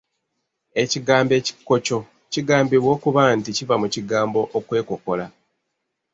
Ekigambo 0.83 1.31
'ekikoco' 1.35 2.07
kigambibwa 2.31 2.89
okuba 2.95 3.21
nti 3.37 3.49
kiva 3.57 3.75
mu 3.81 3.87
kigambo, 3.93 4.41
okwekokkola. 4.57 5.25